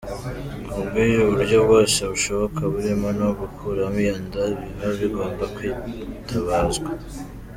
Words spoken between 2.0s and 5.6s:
bushoboka burimo no gukuramo iyo nda, biba bugomba